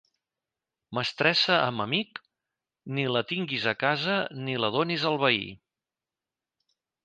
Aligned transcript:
Mestressa 0.99 1.57
amb 1.65 1.83
amic, 1.85 2.21
ni 2.97 3.05
la 3.17 3.23
tinguis 3.35 3.69
a 3.75 3.77
casa 3.85 4.19
ni 4.49 4.59
la 4.65 4.75
donis 4.81 5.07
al 5.13 5.23
veí. 5.29 5.49